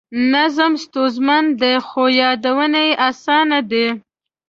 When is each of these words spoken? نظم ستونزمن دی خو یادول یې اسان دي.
نظم 0.33 0.71
ستونزمن 0.83 1.43
دی 1.59 1.73
خو 1.87 2.03
یادول 2.21 2.73
یې 2.85 2.89
اسان 3.09 3.49
دي. 3.71 3.87